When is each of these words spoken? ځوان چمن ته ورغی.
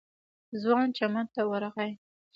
ځوان 0.61 0.87
چمن 0.97 1.25
ته 1.33 1.41
ورغی. 1.51 1.91